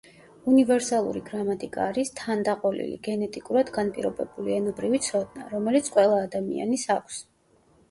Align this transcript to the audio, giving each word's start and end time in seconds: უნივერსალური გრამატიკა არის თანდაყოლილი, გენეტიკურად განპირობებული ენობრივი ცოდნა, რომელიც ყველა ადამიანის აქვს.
უნივერსალური 0.51 1.19
გრამატიკა 1.27 1.83
არის 1.89 2.11
თანდაყოლილი, 2.21 2.97
გენეტიკურად 3.09 3.71
განპირობებული 3.77 4.57
ენობრივი 4.57 5.03
ცოდნა, 5.11 5.47
რომელიც 5.55 5.95
ყველა 5.99 6.19
ადამიანის 6.27 6.91
აქვს. 6.99 7.25